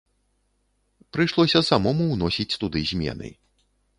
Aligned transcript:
Прыйшлося 1.17 1.61
самому 1.69 2.03
ўносіць 2.15 2.57
туды 2.63 2.79
змены. 2.95 3.29